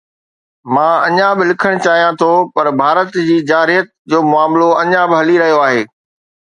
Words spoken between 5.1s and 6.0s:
هلي رهيو آهي.